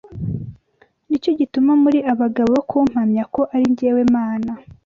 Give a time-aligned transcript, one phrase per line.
[1.07, 4.51] Ni cyo gituma muri abagabo bo kumpamya, ko ari jyewe Mana